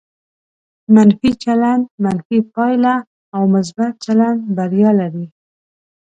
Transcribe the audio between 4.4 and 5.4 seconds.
بریا لري.